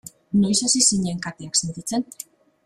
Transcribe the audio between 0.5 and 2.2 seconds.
hasi zinen kateak sentitzen?